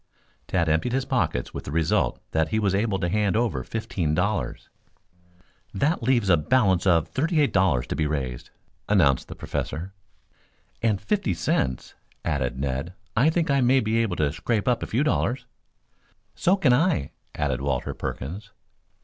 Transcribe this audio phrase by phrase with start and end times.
[0.47, 4.15] Tad emptied his pockets with the result that he was able to hand over fifteen
[4.15, 4.67] dollars.
[5.75, 8.49] "That leaves a balance of thirty eight dollars to be raised,"
[8.89, 9.93] announced the Professor.
[10.81, 11.93] "And fifty cents,"
[12.25, 12.95] added Ned.
[13.15, 15.45] "I think I may be able to scrape up a few dollars."
[16.33, 18.49] "So can I," added Walter Perkins.